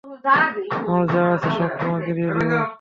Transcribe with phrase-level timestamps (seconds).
[0.79, 2.61] আমার যা আছে সব তোমাকে দিয়ে দিবো।